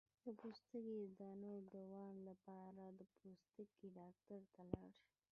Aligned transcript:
د 0.25 0.27
پوستکي 0.39 0.81
د 1.03 1.05
دانو 1.19 1.53
د 1.61 1.65
دوام 1.75 2.15
لپاره 2.29 2.83
د 2.99 3.01
پوستکي 3.17 3.87
ډاکټر 3.97 4.41
ته 4.53 4.61
لاړ 4.71 4.89
شئ 4.99 5.11